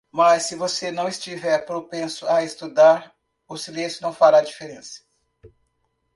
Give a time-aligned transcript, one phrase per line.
[0.11, 3.15] Mas se você não estiver propenso a estudar,
[3.47, 5.03] o silêncio não fará diferença.